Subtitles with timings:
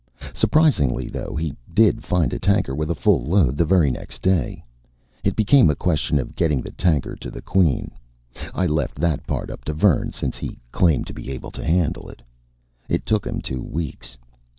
[0.33, 4.65] Surprisingly, though, he did find a tanker with a full load, the very next day.
[5.23, 7.91] It became a question of getting the tanker to the Queen.
[8.51, 12.09] I left that part up to Vern, since he claimed to be able to handle
[12.09, 12.23] it.
[12.89, 14.17] It took him two weeks.